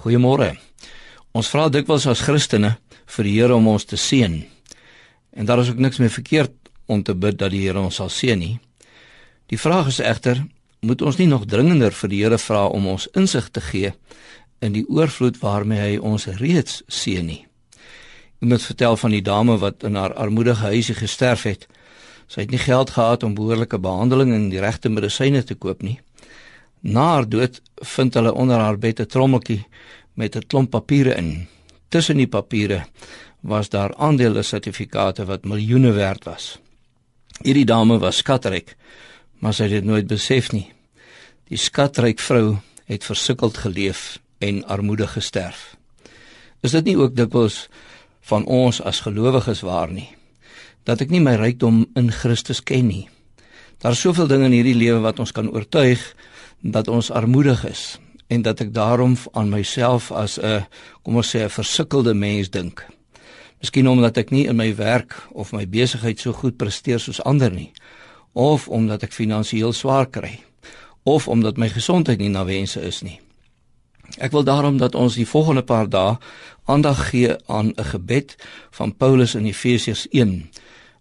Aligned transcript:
Goeiemôre. 0.00 0.54
Ons 1.36 1.50
vra 1.52 1.66
dikwels 1.68 2.06
as 2.08 2.22
Christene 2.24 2.70
vir 3.04 3.26
die 3.26 3.34
Here 3.36 3.52
om 3.52 3.66
ons 3.68 3.84
te 3.84 3.98
seën. 4.00 4.38
En 5.36 5.44
daar 5.44 5.60
is 5.60 5.68
ook 5.68 5.82
niks 5.84 6.00
meer 6.00 6.12
verkeerd 6.14 6.54
om 6.88 7.02
te 7.04 7.12
bid 7.12 7.36
dat 7.36 7.52
die 7.52 7.60
Here 7.66 7.82
ons 7.82 7.98
sal 8.00 8.08
seën 8.08 8.40
nie. 8.40 8.54
Die 9.52 9.60
vraag 9.60 9.90
is 9.92 10.00
egter, 10.00 10.40
moet 10.80 11.04
ons 11.04 11.20
nie 11.20 11.28
nog 11.28 11.44
dringender 11.44 11.92
vir 11.92 12.08
die 12.08 12.22
Here 12.22 12.38
vra 12.40 12.64
om 12.72 12.88
ons 12.88 13.10
insig 13.12 13.50
te 13.52 13.60
gee 13.60 13.92
in 14.64 14.72
die 14.72 14.86
oorvloed 14.88 15.36
waarmee 15.42 15.84
hy 15.84 15.94
ons 16.00 16.30
reeds 16.40 16.80
seën 16.88 17.26
nie? 17.28 17.42
Iemand 18.40 18.64
vertel 18.64 18.96
van 18.96 19.12
die 19.12 19.24
dame 19.24 19.58
wat 19.60 19.84
in 19.84 20.00
haar 20.00 20.16
armoedige 20.16 20.72
huisie 20.72 20.96
gesterf 20.96 21.44
het. 21.44 21.68
Sy 22.24 22.46
het 22.46 22.56
nie 22.56 22.62
geld 22.62 22.96
gehad 22.96 23.26
om 23.26 23.36
behoorlike 23.36 23.76
behandeling 23.76 24.32
en 24.32 24.48
die 24.48 24.64
regte 24.64 24.88
medisyne 24.88 25.44
te 25.44 25.60
koop 25.60 25.84
nie. 25.84 25.98
Na 26.80 27.00
haar 27.14 27.28
dood 27.28 27.60
vind 27.74 28.14
hulle 28.14 28.32
onder 28.32 28.58
haar 28.58 28.78
bed 28.78 29.00
'n 29.00 29.06
trommeltjie 29.06 29.66
met 30.14 30.36
'n 30.36 30.46
klomp 30.46 30.70
papiere 30.70 31.14
in. 31.14 31.48
Tussen 31.88 32.16
die 32.16 32.28
papiere 32.28 32.86
was 33.40 33.68
daar 33.68 33.94
aandele 33.94 34.42
sertifikate 34.42 35.24
wat 35.24 35.44
miljoene 35.44 35.92
werd 35.92 36.24
was. 36.24 36.58
Hierdie 37.42 37.64
dame 37.64 37.98
was 37.98 38.16
skatryk, 38.16 38.76
maar 39.38 39.54
sy 39.54 39.62
het 39.62 39.70
dit 39.70 39.84
nooit 39.84 40.06
besef 40.06 40.52
nie. 40.52 40.72
Die 41.48 41.58
skatryk 41.58 42.20
vrou 42.20 42.58
het 42.84 43.04
versukkeld 43.04 43.56
geleef 43.56 44.20
en 44.38 44.64
armoedig 44.64 45.12
gesterf. 45.12 45.76
Is 46.60 46.70
dit 46.70 46.84
nie 46.84 46.96
ook 46.96 47.16
dikwels 47.16 47.68
van 48.20 48.44
ons 48.44 48.82
as 48.82 49.00
gelowiges 49.00 49.60
waar 49.60 49.92
nie? 49.92 50.08
Dat 50.84 51.00
ek 51.00 51.10
nie 51.10 51.20
my 51.20 51.34
rykdom 51.34 51.86
in 51.96 52.12
Christus 52.12 52.62
ken 52.62 52.86
nie. 52.86 53.08
Daar 53.80 53.92
is 53.92 54.00
soveel 54.00 54.28
dinge 54.28 54.44
in 54.44 54.52
hierdie 54.52 54.76
lewe 54.76 55.00
wat 55.00 55.18
ons 55.18 55.32
kan 55.32 55.48
oortuig 55.48 56.02
dat 56.60 56.88
ons 56.88 57.10
armoedig 57.10 57.64
is 57.64 57.98
en 58.26 58.42
dat 58.42 58.60
ek 58.60 58.74
daarom 58.74 59.16
aan 59.32 59.48
myself 59.48 60.12
as 60.12 60.38
'n 60.38 60.66
kom 61.02 61.16
ons 61.16 61.36
sê 61.36 61.42
'n 61.44 61.50
versukkelde 61.50 62.14
mens 62.14 62.50
dink. 62.50 62.86
Miskien 63.60 63.88
omdat 63.88 64.16
ek 64.16 64.30
nie 64.30 64.46
in 64.46 64.56
my 64.56 64.76
werk 64.76 65.28
of 65.32 65.52
my 65.52 65.68
besigheid 65.68 66.20
so 66.20 66.32
goed 66.32 66.56
presteer 66.56 66.98
soos 66.98 67.22
ander 67.22 67.50
nie 67.50 67.72
of 68.32 68.68
omdat 68.68 69.02
ek 69.02 69.12
finansiëel 69.12 69.72
swaar 69.72 70.06
kry 70.06 70.40
of 71.02 71.28
omdat 71.28 71.56
my 71.56 71.68
gesondheid 71.68 72.18
nie 72.18 72.28
na 72.28 72.44
wense 72.44 72.80
is 72.80 73.02
nie. 73.02 73.20
Ek 74.18 74.32
wil 74.32 74.44
daarom 74.44 74.78
dat 74.78 74.94
ons 74.94 75.14
die 75.14 75.26
volgende 75.26 75.62
paar 75.62 75.88
dae 75.88 76.16
aandag 76.64 77.10
gee 77.10 77.36
aan 77.46 77.72
'n 77.76 77.84
gebed 77.84 78.36
van 78.70 78.96
Paulus 78.96 79.34
in 79.34 79.46
Efesiërs 79.46 80.06
1 80.10 80.50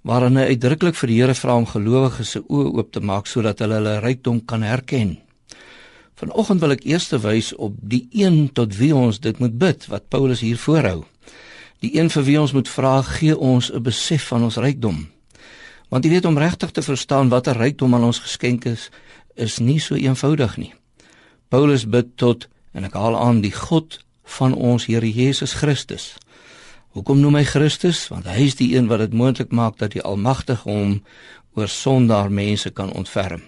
waarin 0.01 0.37
hy 0.37 0.43
uitdruklik 0.43 0.95
vir 0.95 1.07
die 1.07 1.21
Here 1.21 1.33
vra 1.35 1.55
om 1.55 1.65
gelowiges 1.65 2.29
se 2.29 2.39
oë 2.39 2.73
oop 2.77 2.91
te 2.91 2.99
maak 2.99 3.27
sodat 3.27 3.59
hulle 3.59 3.73
hulle 3.73 3.99
rykdom 3.99 4.45
kan 4.45 4.61
herken. 4.61 5.17
Vanoggend 6.19 6.59
wil 6.59 6.73
ek 6.75 6.83
eers 6.83 7.07
wys 7.23 7.53
op 7.55 7.77
die 7.79 8.01
een 8.11 8.49
tot 8.51 8.73
wie 8.75 8.91
ons 8.95 9.21
dit 9.23 9.37
moet 9.39 9.53
bid 9.55 9.85
wat 9.87 10.09
Paulus 10.11 10.41
hier 10.43 10.57
voorhou. 10.59 11.05
Die 11.79 11.93
een 11.95 12.09
vir 12.11 12.25
wie 12.27 12.39
ons 12.41 12.51
moet 12.51 12.67
vra 12.67 12.97
gee 13.07 13.37
ons 13.37 13.71
'n 13.71 13.81
besef 13.81 14.27
van 14.27 14.43
ons 14.43 14.57
rykdom. 14.59 15.07
Want 15.89 16.03
jy 16.03 16.11
weet 16.11 16.25
om 16.25 16.37
regtig 16.37 16.71
te 16.71 16.81
verstaan 16.81 17.29
watter 17.29 17.55
rykdom 17.57 17.95
aan 17.95 18.03
ons 18.03 18.19
geskenk 18.19 18.65
is, 18.65 18.89
is 19.35 19.59
nie 19.59 19.79
so 19.79 19.95
eenvoudig 19.95 20.57
nie. 20.57 20.73
Paulus 21.47 21.87
bid 21.87 22.17
tot 22.17 22.47
en 22.73 22.83
ek 22.83 22.93
haal 22.93 23.17
aan 23.17 23.41
die 23.41 23.55
God 23.55 23.99
van 24.23 24.53
ons 24.53 24.85
Here 24.85 25.11
Jesus 25.11 25.53
Christus. 25.53 26.17
Hoekom 26.89 27.19
noem 27.19 27.35
hy 27.35 27.43
Christus? 27.43 28.07
Want 28.07 28.25
hy 28.25 28.43
is 28.43 28.55
die 28.55 28.75
een 28.75 28.87
wat 28.87 28.99
dit 28.99 29.13
moontlik 29.13 29.51
maak 29.51 29.77
dat 29.77 29.91
die 29.91 30.03
Almagtige 30.03 30.69
hom 30.69 31.01
oor 31.55 31.67
sondaar 31.67 32.31
mense 32.31 32.69
kan 32.69 32.91
ontferm. 32.91 33.41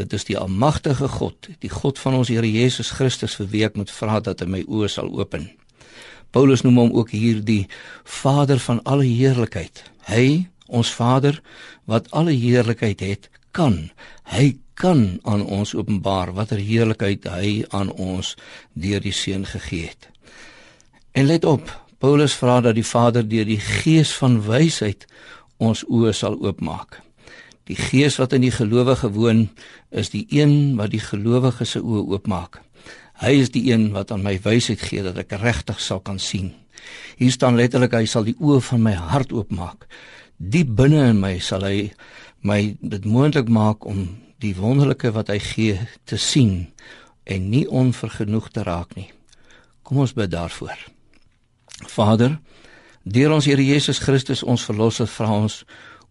Dit 0.00 0.14
is 0.16 0.24
die 0.24 0.38
almagtige 0.38 1.08
God, 1.12 1.50
die 1.60 1.68
God 1.68 1.98
van 2.00 2.14
ons 2.16 2.30
Here 2.32 2.48
Jesus 2.48 2.94
Christus 2.96 3.34
vir 3.36 3.48
wie 3.52 3.64
ek 3.66 3.76
moet 3.76 3.90
vra 3.92 4.20
dat 4.24 4.40
hy 4.40 4.46
my 4.48 4.60
oë 4.64 4.88
sal 4.88 5.10
open. 5.12 5.50
Paulus 6.32 6.62
noem 6.64 6.78
hom 6.80 6.94
ook 6.96 7.10
hier 7.12 7.42
die 7.44 7.66
Vader 8.08 8.62
van 8.62 8.80
alle 8.88 9.04
heerlikheid. 9.04 9.82
Hy, 10.08 10.46
ons 10.72 10.92
Vader 10.94 11.42
wat 11.90 12.08
alle 12.16 12.32
heerlikheid 12.32 13.04
het, 13.04 13.28
kan. 13.52 13.90
Hy 14.30 14.54
kan 14.80 15.18
aan 15.28 15.42
ons 15.44 15.74
openbaar 15.76 16.32
watter 16.38 16.62
heerlikheid 16.62 17.28
hy 17.28 17.52
aan 17.76 17.90
ons 17.92 18.36
deur 18.72 19.04
die 19.04 19.12
Seun 19.12 19.44
gegee 19.44 19.90
het. 19.90 20.08
En 21.12 21.28
let 21.28 21.44
op, 21.44 21.68
Paulus 22.00 22.38
vra 22.40 22.60
dat 22.64 22.78
die 22.78 22.86
Vader 22.86 23.26
deur 23.28 23.44
die 23.44 23.60
Gees 23.60 24.14
van 24.16 24.40
wysheid 24.46 25.04
ons 25.60 25.84
oë 25.92 26.14
sal 26.16 26.40
oopmaak. 26.40 27.02
Die 27.70 27.78
Gees 27.78 28.16
wat 28.18 28.32
in 28.34 28.42
die 28.42 28.50
gelowige 28.50 29.12
woon, 29.14 29.44
is 29.94 30.10
die 30.10 30.24
een 30.34 30.74
wat 30.78 30.90
die 30.90 31.02
gelowige 31.02 31.64
se 31.68 31.78
oë 31.78 32.02
oopmaak. 32.16 32.58
Hy 33.22 33.36
is 33.44 33.52
die 33.54 33.68
een 33.70 33.92
wat 33.94 34.10
aan 34.10 34.24
my 34.26 34.40
wysheid 34.42 34.80
gee 34.82 35.04
dat 35.06 35.20
ek 35.22 35.36
regtig 35.38 35.78
sal 35.78 36.00
kan 36.02 36.18
sien. 36.18 36.50
Hier 37.20 37.30
staan 37.30 37.58
letterlik 37.60 37.94
hy 37.94 38.08
sal 38.10 38.26
die 38.26 38.34
oë 38.40 38.58
van 38.72 38.82
my 38.82 38.94
hart 38.98 39.30
oopmaak. 39.36 39.86
Diep 40.40 40.72
binne 40.80 41.04
in 41.12 41.20
my 41.22 41.36
sal 41.38 41.62
hy 41.68 41.92
my 42.42 42.74
dit 42.80 43.06
moontlik 43.06 43.52
maak 43.52 43.86
om 43.86 44.06
die 44.42 44.54
wonderlike 44.56 45.12
wat 45.14 45.30
hy 45.30 45.38
gee 45.44 45.76
te 46.08 46.18
sien 46.18 46.64
en 47.28 47.50
nie 47.52 47.66
onvergenoeg 47.68 48.48
te 48.50 48.64
raak 48.66 48.96
nie. 48.96 49.10
Kom 49.86 50.00
ons 50.02 50.16
bid 50.16 50.32
daarvoor. 50.32 50.88
Vader, 51.86 52.40
deur 53.04 53.36
ons 53.36 53.46
Here 53.46 53.62
Jesus 53.62 54.02
Christus 54.02 54.42
ons 54.42 54.64
verlosser 54.66 55.06
vra 55.06 55.30
ons 55.44 55.60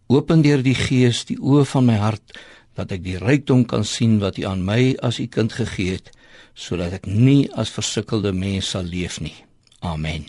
Open 0.09 0.41
deur 0.41 0.63
die 0.65 0.73
Gees 0.73 1.19
die 1.29 1.37
oë 1.37 1.67
van 1.69 1.85
my 1.85 1.99
hart 2.01 2.33
dat 2.73 2.89
ek 2.95 3.03
die 3.05 3.19
rykdom 3.21 3.61
kan 3.69 3.85
sien 3.85 4.17
wat 4.23 4.39
U 4.41 4.47
aan 4.49 4.63
my 4.65 4.95
as 5.05 5.19
U 5.21 5.27
kind 5.29 5.53
gegee 5.53 5.99
het 5.99 6.09
sodat 6.57 6.97
ek 6.97 7.05
nie 7.05 7.45
as 7.53 7.69
versukkelde 7.69 8.33
mens 8.33 8.73
sal 8.73 8.89
leef 8.89 9.19
nie. 9.21 9.35
Amen. 9.85 10.25